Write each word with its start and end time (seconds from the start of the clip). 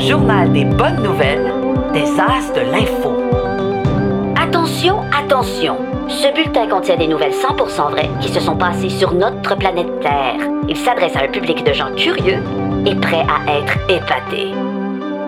journal 0.00 0.50
des 0.52 0.64
bonnes 0.64 1.02
nouvelles 1.02 1.52
des 1.92 2.04
As 2.18 2.52
de 2.54 2.60
l'info. 2.60 3.12
Attention, 4.40 5.02
attention. 5.12 5.76
Ce 6.08 6.32
bulletin 6.34 6.68
contient 6.68 6.96
des 6.96 7.06
nouvelles 7.06 7.32
100% 7.32 7.90
vraies 7.90 8.10
qui 8.20 8.32
se 8.32 8.40
sont 8.40 8.56
passées 8.56 8.88
sur 8.88 9.12
notre 9.12 9.56
planète 9.56 10.00
Terre. 10.00 10.36
Il 10.68 10.76
s'adresse 10.76 11.14
à 11.16 11.24
un 11.24 11.28
public 11.28 11.64
de 11.64 11.72
gens 11.72 11.94
curieux 11.94 12.42
et 12.86 12.94
prêts 12.94 13.26
à 13.28 13.58
être 13.58 13.78
épatés. 13.90 14.52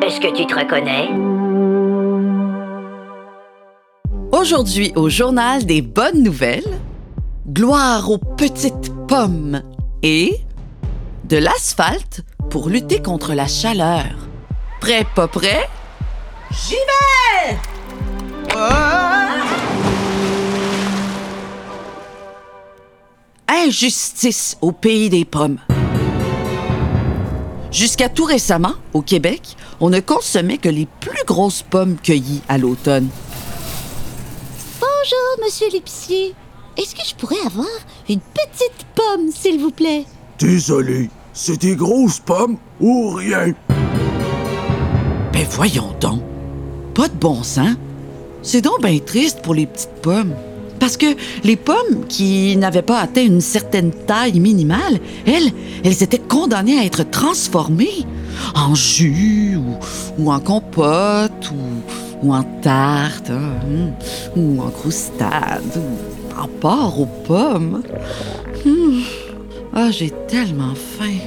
Est-ce 0.04 0.20
que 0.20 0.34
tu 0.34 0.46
te 0.46 0.58
reconnais? 0.58 1.10
Aujourd'hui, 4.32 4.92
au 4.96 5.08
journal 5.08 5.66
des 5.66 5.82
bonnes 5.82 6.22
nouvelles, 6.22 6.80
gloire 7.46 8.10
aux 8.10 8.18
petites 8.18 8.92
pommes 9.06 9.62
et 10.02 10.38
de 11.24 11.36
l'asphalte 11.36 12.22
pour 12.50 12.68
lutter 12.68 13.02
contre 13.02 13.34
la 13.34 13.46
chaleur. 13.46 14.21
Prêt, 14.82 15.06
pas 15.14 15.28
prêt? 15.28 15.68
J'y 16.50 16.74
vais! 16.74 17.56
Injustice 23.46 24.58
au 24.60 24.72
pays 24.72 25.08
des 25.08 25.24
pommes. 25.24 25.60
Jusqu'à 27.70 28.08
tout 28.08 28.24
récemment, 28.24 28.74
au 28.92 29.02
Québec, 29.02 29.56
on 29.78 29.88
ne 29.88 30.00
consommait 30.00 30.58
que 30.58 30.68
les 30.68 30.88
plus 30.98 31.24
grosses 31.26 31.62
pommes 31.62 31.96
cueillies 32.02 32.42
à 32.48 32.58
l'automne. 32.58 33.08
Bonjour, 34.80 35.44
monsieur 35.44 35.68
l'épicier. 35.72 36.34
Est-ce 36.76 36.96
que 36.96 37.06
je 37.08 37.14
pourrais 37.14 37.46
avoir 37.46 37.68
une 38.08 38.18
petite 38.18 38.84
pomme, 38.96 39.30
s'il 39.32 39.60
vous 39.60 39.70
plaît? 39.70 40.06
Désolé, 40.40 41.08
c'est 41.32 41.60
des 41.60 41.76
grosses 41.76 42.18
pommes 42.18 42.58
ou 42.80 43.10
rien? 43.10 43.54
Voyons 45.52 45.94
donc. 46.00 46.22
Pas 46.94 47.08
de 47.08 47.14
bon 47.14 47.42
sens. 47.42 47.76
C'est 48.42 48.62
donc 48.62 48.82
bien 48.82 48.98
triste 48.98 49.42
pour 49.42 49.54
les 49.54 49.66
petites 49.66 50.00
pommes. 50.00 50.34
Parce 50.80 50.96
que 50.96 51.14
les 51.44 51.56
pommes 51.56 52.06
qui 52.08 52.56
n'avaient 52.56 52.82
pas 52.82 53.00
atteint 53.00 53.22
une 53.22 53.42
certaine 53.42 53.92
taille 53.92 54.40
minimale, 54.40 54.98
elles, 55.26 55.52
elles 55.84 56.02
étaient 56.02 56.18
condamnées 56.18 56.78
à 56.78 56.84
être 56.84 57.08
transformées 57.08 58.06
en 58.54 58.74
jus 58.74 59.58
ou, 60.18 60.32
en 60.32 60.40
compote 60.40 61.52
ou, 62.22 62.32
en 62.32 62.42
tarte 62.62 63.30
hein, 63.30 63.92
ou 64.34 64.60
en 64.62 64.70
croustade 64.70 65.76
ou 65.76 66.40
en 66.42 66.48
porc 66.48 66.98
aux 66.98 67.06
pommes. 67.26 67.82
Hum. 68.64 69.02
Ah, 69.74 69.90
j'ai 69.90 70.12
tellement 70.28 70.74
faim. 70.74 71.18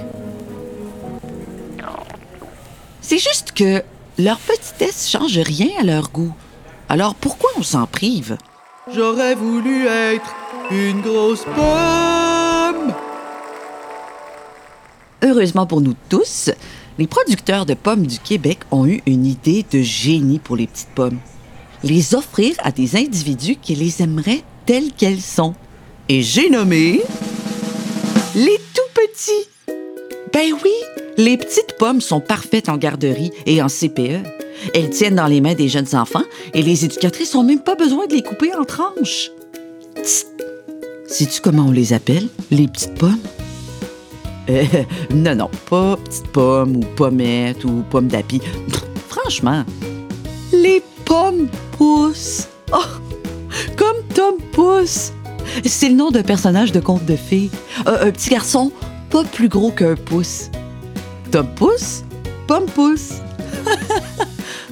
C'est 3.01 3.19
juste 3.19 3.51
que 3.51 3.83
leur 4.17 4.39
petitesse 4.39 5.09
change 5.09 5.37
rien 5.37 5.69
à 5.79 5.83
leur 5.83 6.09
goût. 6.09 6.33
Alors 6.89 7.15
pourquoi 7.15 7.49
on 7.57 7.63
s'en 7.63 7.85
prive? 7.85 8.37
J'aurais 8.93 9.35
voulu 9.35 9.87
être 9.87 10.35
une 10.71 11.01
grosse 11.01 11.43
pomme. 11.55 12.93
Heureusement 15.23 15.65
pour 15.65 15.81
nous 15.81 15.95
tous, 16.09 16.51
les 16.97 17.07
producteurs 17.07 17.65
de 17.65 17.73
pommes 17.73 18.05
du 18.05 18.19
Québec 18.19 18.59
ont 18.71 18.85
eu 18.85 19.01
une 19.05 19.25
idée 19.25 19.65
de 19.69 19.81
génie 19.81 20.39
pour 20.39 20.55
les 20.55 20.67
petites 20.67 20.93
pommes. 20.95 21.19
Les 21.83 22.15
offrir 22.15 22.55
à 22.59 22.71
des 22.71 22.95
individus 22.95 23.57
qui 23.57 23.75
les 23.75 24.01
aimeraient 24.01 24.43
telles 24.65 24.91
qu'elles 24.91 25.21
sont. 25.21 25.55
Et 26.07 26.21
j'ai 26.21 26.49
nommé 26.49 27.01
les 28.35 28.57
tout 28.73 28.81
petits. 28.93 29.49
Ben 30.35 30.51
oui, 30.51 30.73
les 31.15 31.37
petites 31.37 31.77
pommes 31.79 32.01
sont 32.01 32.19
parfaites 32.19 32.67
en 32.67 32.75
garderie 32.75 33.31
et 33.45 33.61
en 33.61 33.67
CPE. 33.67 34.21
Elles 34.73 34.89
tiennent 34.89 35.15
dans 35.15 35.27
les 35.27 35.39
mains 35.39 35.53
des 35.53 35.69
jeunes 35.69 35.95
enfants 35.95 36.25
et 36.53 36.61
les 36.61 36.83
éducatrices 36.83 37.33
n'ont 37.35 37.43
même 37.45 37.61
pas 37.61 37.75
besoin 37.75 38.05
de 38.05 38.15
les 38.15 38.21
couper 38.21 38.53
en 38.53 38.65
tranches. 38.65 39.31
Tst. 39.95 40.27
Sais-tu 41.07 41.39
comment 41.39 41.67
on 41.67 41.71
les 41.71 41.93
appelle, 41.93 42.27
les 42.51 42.67
petites 42.67 42.95
pommes? 42.95 43.17
Euh, 44.47 44.63
non, 45.09 45.33
non, 45.33 45.49
pas 45.71 45.97
petites 45.97 46.27
pommes 46.27 46.75
ou 46.75 46.81
pommettes 46.81 47.65
ou 47.65 47.83
pommes 47.89 48.09
d'api. 48.09 48.39
Franchement, 49.09 49.63
les 50.53 50.83
pommes 51.03 51.47
poussent. 51.71 52.47
Oh, 52.71 52.77
comme 53.75 54.03
Tom 54.13 54.35
Pousse. 54.51 55.13
C'est 55.65 55.89
le 55.89 55.95
nom 55.95 56.11
d'un 56.11 56.21
personnage 56.21 56.71
de 56.71 56.79
conte 56.79 57.05
de 57.05 57.15
fées. 57.15 57.49
Euh, 57.87 58.09
un 58.09 58.11
petit 58.11 58.29
garçon 58.29 58.71
pas 59.15 59.23
plus 59.23 59.47
gros 59.47 59.71
qu'un 59.71 59.95
pouce. 59.95 60.49
Tom 61.31 61.47
Pousse, 61.55 62.03
Pomme 62.47 62.65
Pousse. 62.65 63.13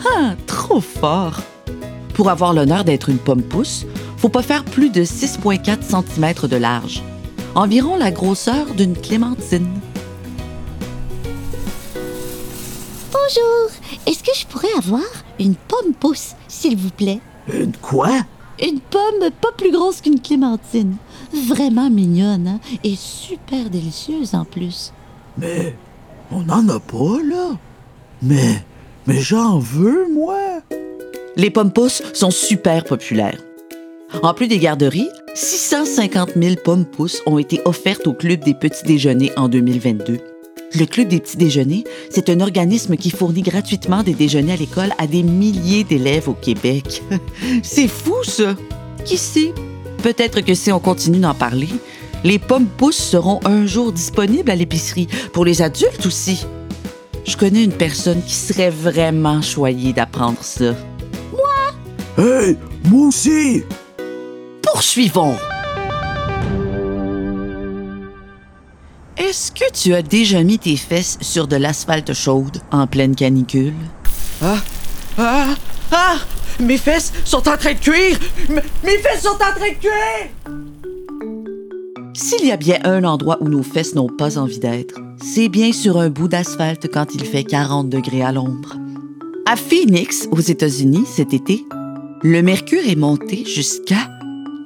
ah, 0.06 0.36
trop 0.48 0.82
fort. 0.82 1.40
Pour 2.14 2.30
avoir 2.30 2.54
l'honneur 2.54 2.84
d'être 2.84 3.08
une 3.08 3.20
pomme 3.20 3.42
pousse, 3.42 3.86
faut 4.18 4.28
pas 4.28 4.42
faire 4.42 4.66
plus 4.66 4.90
de 4.90 5.06
6,4 5.06 5.82
cm 5.82 6.50
de 6.50 6.58
large, 6.58 7.04
environ 7.56 7.96
la 7.96 8.12
grosseur 8.12 8.66
d'une 8.76 8.98
clémentine. 8.98 9.80
Bonjour. 13.14 13.70
Est-ce 14.06 14.24
que 14.24 14.38
je 14.38 14.46
pourrais 14.48 14.74
avoir 14.78 15.24
une 15.40 15.56
pomme 15.56 15.94
pousse, 15.98 16.34
s'il 16.50 16.76
vous 16.76 16.90
plaît? 16.90 17.22
Une 17.48 17.72
quoi? 17.78 18.12
Une 18.62 18.82
pomme 18.82 19.32
pas 19.40 19.54
plus 19.58 19.72
grosse 19.72 20.02
qu'une 20.02 20.20
clémentine. 20.20 20.98
Vraiment 21.48 21.90
mignonne, 21.90 22.48
hein? 22.48 22.60
Et 22.84 22.96
super 22.96 23.70
délicieuse 23.70 24.36
en 24.36 24.46
plus. 24.46 24.94
Mais 25.38 25.76
on 26.32 26.42
n'en 26.42 26.68
a 26.70 26.80
pas, 26.80 27.18
là. 27.24 27.58
Mais, 28.22 28.64
mais 29.08 29.20
j'en 29.20 29.60
veux, 29.60 30.08
moi. 30.14 30.38
Les 31.36 31.50
pommes 31.50 31.74
pousses 31.74 32.04
sont 32.14 32.32
super 32.32 32.84
populaires. 32.84 33.40
En 34.22 34.34
plus 34.34 34.48
des 34.48 34.60
garderies, 34.60 35.10
650 35.34 36.34
000 36.36 36.56
pommes 36.64 36.86
pousses 36.86 37.22
ont 37.26 37.40
été 37.40 37.60
offertes 37.66 38.06
au 38.06 38.14
Club 38.14 38.42
des 38.44 38.54
petits 38.54 38.86
déjeuners 38.86 39.32
en 39.36 39.50
2022. 39.50 40.20
Le 40.76 40.86
Club 40.86 41.08
des 41.08 41.20
petits 41.20 41.38
déjeuners, 41.38 41.84
c'est 42.10 42.30
un 42.30 42.40
organisme 42.40 42.96
qui 42.96 43.10
fournit 43.10 43.42
gratuitement 43.42 44.04
des 44.04 44.14
déjeuners 44.14 44.54
à 44.54 44.58
l'école 44.58 44.94
à 45.00 45.08
des 45.08 45.24
milliers 45.24 45.84
d'élèves 45.84 46.30
au 46.30 46.34
Québec. 46.34 47.02
c'est 47.64 47.88
fou, 47.88 48.24
ça! 48.24 48.56
Qui 49.04 49.18
sait? 49.18 49.54
Peut-être 50.04 50.42
que 50.42 50.54
si 50.54 50.70
on 50.70 50.80
continue 50.80 51.20
d'en 51.20 51.34
parler, 51.34 51.70
les 52.26 52.38
pommes 52.38 52.68
pousses 52.68 52.98
seront 52.98 53.40
un 53.46 53.66
jour 53.66 53.94
disponibles 53.94 54.52
à 54.52 54.56
l'épicerie, 54.56 55.08
pour 55.32 55.46
les 55.46 55.62
adultes 55.62 56.06
aussi. 56.06 56.46
Je 57.26 57.38
connais 57.38 57.64
une 57.64 57.72
personne 57.72 58.22
qui 58.22 58.36
serait 58.36 58.70
vraiment 58.70 59.42
choyée 59.42 59.94
d'apprendre 59.94 60.38
ça. 60.42 60.76
Hey, 62.18 62.58
moi 62.84 63.08
aussi. 63.08 63.64
Poursuivons. 64.62 65.36
Est-ce 69.16 69.52
que 69.52 69.72
tu 69.72 69.94
as 69.96 70.02
déjà 70.02 70.44
mis 70.44 70.60
tes 70.60 70.76
fesses 70.76 71.18
sur 71.22 71.48
de 71.48 71.56
l'asphalte 71.56 72.14
chaude 72.14 72.58
en 72.72 72.88
pleine 72.88 73.16
canicule? 73.16 73.74
Ah, 74.42 74.58
ah, 75.18 75.56
ah! 75.92 76.18
Mes 76.60 76.78
fesses 76.78 77.12
sont 77.26 77.48
en 77.50 77.58
train 77.58 77.74
de 77.74 77.80
cuire! 77.80 78.18
Mes 78.50 78.98
fesses 78.98 79.24
sont 79.24 79.30
en 79.30 79.56
train 79.56 79.70
de 79.70 79.80
cuire! 79.80 80.30
S'il 82.16 82.46
y 82.46 82.52
a 82.52 82.58
bien 82.58 82.80
un 82.84 83.04
endroit 83.04 83.38
où 83.42 83.50
nos 83.50 83.64
fesses 83.64 83.96
n'ont 83.96 84.10
pas 84.10 84.38
envie 84.38 84.60
d'être, 84.60 85.00
c'est 85.24 85.50
bien 85.50 85.72
sur 85.72 85.98
un 85.98 86.10
bout 86.10 86.28
d'asphalte 86.28 86.88
quand 86.92 87.16
il 87.16 87.26
fait 87.26 87.44
40 87.44 87.90
degrés 87.90 88.22
à 88.22 88.32
l'ombre. 88.32 88.76
À 89.46 89.56
Phoenix, 89.56 90.28
aux 90.32 90.40
États-Unis, 90.40 91.06
cet 91.08 91.34
été, 91.34 91.66
le 92.22 92.42
mercure 92.42 92.88
est 92.88 92.96
monté 92.96 93.44
jusqu'à 93.46 94.10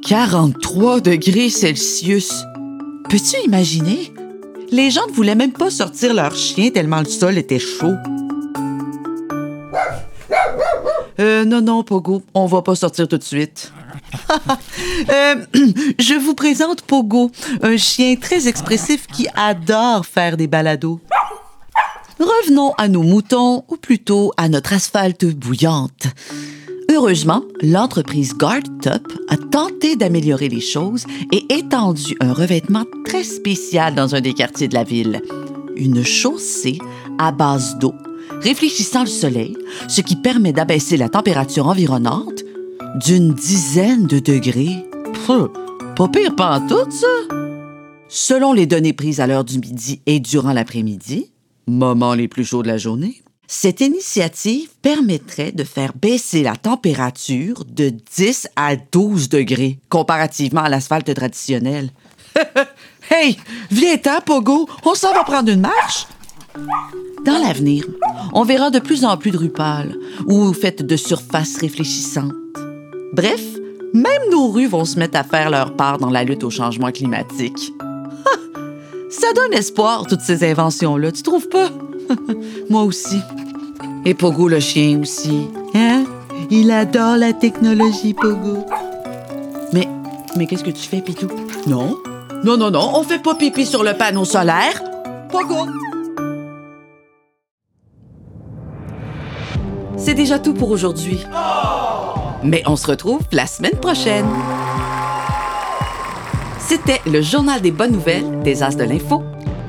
43 0.08 1.00
degrés 1.00 1.50
Celsius. 1.50 2.32
Peux-tu 3.10 3.44
imaginer? 3.46 4.14
Les 4.70 4.92
gens 4.92 5.08
ne 5.08 5.14
voulaient 5.14 5.36
même 5.36 5.54
pas 5.54 5.70
sortir 5.70 6.14
leur 6.14 6.36
chien 6.36 6.70
tellement 6.70 7.00
le 7.00 7.06
sol 7.06 7.38
était 7.38 7.60
chaud. 7.60 7.96
Euh, 11.20 11.46
non, 11.46 11.62
non, 11.62 11.84
Pogo, 11.84 12.22
on 12.34 12.46
va 12.46 12.62
pas 12.62 12.76
sortir 12.76 13.08
tout 13.08 13.18
de 13.18 13.24
suite. 13.24 13.72
Euh, 15.10 15.36
je 16.00 16.14
vous 16.16 16.34
présente 16.34 16.82
Pogo, 16.82 17.30
un 17.62 17.78
chien 17.78 18.16
très 18.16 18.48
expressif 18.48 19.06
qui 19.08 19.28
adore 19.36 20.06
faire 20.06 20.38
des 20.38 20.48
balados. 20.48 21.00
Revenons 22.20 22.74
à 22.78 22.88
nos 22.88 23.04
moutons, 23.04 23.64
ou 23.68 23.78
plutôt 23.78 24.34
à 24.38 24.50
notre 24.50 24.74
asphalte 24.74 25.26
bouillante. 25.26 26.08
Heureusement, 26.92 27.44
l'entreprise 27.62 28.34
Guard 28.34 28.64
Top 28.82 29.12
a 29.30 29.38
tenté 29.38 29.96
d'améliorer 29.96 30.48
les 30.48 30.62
choses 30.62 31.06
et 31.32 31.46
étendu 31.54 32.16
un 32.22 32.34
revêtement 32.34 32.86
très 33.06 33.24
spécial 33.24 33.94
dans 33.94 34.16
un 34.16 34.22
des 34.22 34.34
quartiers 34.34 34.68
de 34.68 34.74
la 34.74 34.84
ville. 34.84 35.22
Une 35.76 36.04
chaussée 36.04 36.80
à 37.20 37.32
base 37.32 37.78
d'eau, 37.78 37.94
réfléchissant 38.48 39.02
le 39.02 39.08
soleil, 39.08 39.58
ce 39.90 40.00
qui 40.00 40.16
permet 40.16 40.54
d'abaisser 40.54 40.96
la 40.96 41.10
température 41.10 41.68
environnante 41.68 42.44
d'une 42.96 43.34
dizaine 43.34 44.08
de 44.08 44.20
degrés. 44.20 44.86
Pff, 45.12 45.50
pas 45.98 46.08
pire 46.08 46.34
pantoute, 46.34 46.94
ça! 46.94 47.08
Selon 48.08 48.54
les 48.54 48.66
données 48.66 48.94
prises 48.94 49.20
à 49.20 49.28
l'heure 49.28 49.44
du 49.44 49.60
midi 49.60 50.00
et 50.06 50.22
durant 50.22 50.54
l'après-midi, 50.54 51.30
moments 51.68 52.14
les 52.14 52.30
plus 52.30 52.46
chauds 52.46 52.64
de 52.64 52.70
la 52.70 52.78
journée, 52.78 53.22
Cette 53.50 53.80
initiative 53.80 54.70
permettrait 54.82 55.54
de 55.54 55.64
faire 55.64 55.94
baisser 55.94 56.44
la 56.44 56.58
température 56.58 57.64
de 57.66 57.90
10 57.90 58.50
à 58.58 58.76
12 58.76 59.30
degrés 59.30 59.80
comparativement 59.88 60.64
à 60.64 60.70
l'asphalte 60.70 61.14
traditionnel. 61.14 61.92
hey, 63.10 63.38
viens-t'en, 63.72 64.20
Pogo, 64.26 64.68
on 64.84 64.96
s'en 64.96 65.14
va 65.14 65.24
prendre 65.24 65.50
une 65.50 65.62
marche. 65.62 66.08
Dans 67.26 67.38
l'avenir, 67.40 67.86
on 68.34 68.44
verra 68.44 68.70
de 68.70 68.80
plus 68.80 69.04
en 69.04 69.18
plus 69.18 69.32
de 69.32 69.38
rues 69.38 69.50
pâles 69.50 69.96
ou 70.28 70.54
faites 70.54 70.86
de 70.86 70.96
surfaces 70.96 71.58
réfléchissantes. 71.58 72.34
Bref, 73.14 73.42
même 73.94 74.22
nos 74.32 74.50
rues 74.50 74.68
vont 74.68 74.86
se 74.86 75.00
mettre 75.00 75.18
à 75.18 75.24
faire 75.24 75.50
leur 75.50 75.76
part 75.76 75.98
dans 75.98 76.10
la 76.10 76.24
lutte 76.24 76.44
au 76.44 76.50
changement 76.50 76.92
climatique. 76.92 77.74
Ça 79.10 79.28
donne 79.34 79.54
espoir, 79.54 80.06
toutes 80.08 80.22
ces 80.22 80.50
inventions-là, 80.50 81.12
tu 81.12 81.24
trouves 81.24 81.50
pas? 81.50 81.70
Moi 82.70 82.84
aussi. 82.84 83.20
Et 84.06 84.14
Pogo 84.14 84.48
le 84.48 84.60
chien 84.60 85.00
aussi. 85.02 85.48
Hein? 85.74 86.06
Il 86.50 86.72
adore 86.72 87.18
la 87.18 87.34
technologie, 87.34 88.14
Pogo. 88.14 88.66
Mais, 89.74 89.88
mais 90.38 90.46
qu'est-ce 90.46 90.64
que 90.64 90.72
tu 90.72 90.88
fais, 90.88 91.02
Pitou? 91.02 91.28
Non. 91.66 91.98
Non, 92.44 92.56
non, 92.56 92.72
non, 92.72 92.92
on 92.94 93.04
fait 93.04 93.20
pas 93.20 93.36
pipi 93.36 93.66
sur 93.66 93.84
le 93.84 93.94
panneau 93.94 94.24
solaire. 94.24 94.82
Pogo! 95.32 95.66
C'est 99.98 100.14
déjà 100.14 100.40
tout 100.40 100.54
pour 100.54 100.70
aujourd'hui. 100.70 101.26
Mais 102.44 102.64
on 102.66 102.76
se 102.76 102.88
retrouve 102.88 103.22
la 103.32 103.48
semaine 103.48 103.78
prochaine. 103.82 104.28
C'était 106.60 107.02
le 107.06 107.22
journal 107.22 107.62
des 107.62 107.72
bonnes 107.72 107.92
nouvelles 107.92 108.42
des 108.44 108.62
As 108.62 108.76
de 108.76 108.84
l'Info, 108.84 109.24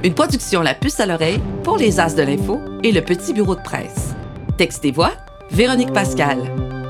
une 0.05 0.15
production 0.15 0.63
La 0.63 0.75
Puce 0.75 1.01
à 1.01 1.07
l'oreille 1.07 1.41
pour 1.65 1.77
les 1.77 1.99
As 1.99 2.15
de 2.15 2.23
l'Info 2.23 2.61
et 2.83 2.93
le 2.93 3.01
Petit 3.01 3.33
Bureau 3.33 3.55
de 3.55 3.63
presse. 3.63 4.15
Texte 4.57 4.85
et 4.85 4.93
voix, 4.93 5.13
Véronique 5.51 5.93
Pascal. 5.93 6.39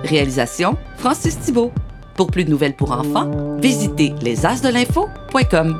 Réalisation, 0.04 0.76
Francis 0.96 1.38
Thibault. 1.38 1.72
Pour 2.16 2.30
plus 2.30 2.44
de 2.44 2.50
nouvelles 2.50 2.74
pour 2.74 2.90
enfants, 2.92 3.30
visitez 3.60 4.14
lesasdelinfo.com. 4.20 5.78